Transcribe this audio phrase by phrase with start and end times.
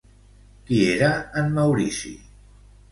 [0.69, 1.11] Qui era
[1.43, 2.17] en Maurici?